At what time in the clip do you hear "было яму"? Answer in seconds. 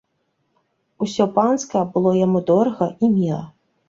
1.97-2.41